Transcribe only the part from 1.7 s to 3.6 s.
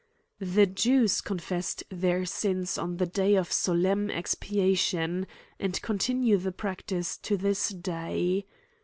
their sins on the day of